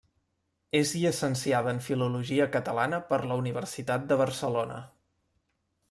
[0.79, 4.85] És llicenciada en Filologia Catalana per la Universitat de Barcelona.